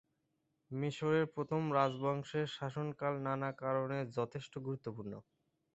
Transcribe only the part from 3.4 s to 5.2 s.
কারণে যথেষ্ট গুরুত্বপূর্ণ।